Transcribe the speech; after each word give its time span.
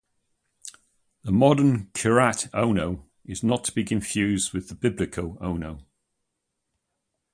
The 1.23 1.31
modern 1.31 1.91
Kiryat 1.93 2.49
Ono 2.55 3.05
is 3.23 3.43
not 3.43 3.63
to 3.65 3.71
be 3.71 3.83
confused 3.83 4.51
with 4.51 4.67
the 4.67 4.73
biblical 4.73 5.37
Ono. 5.39 5.85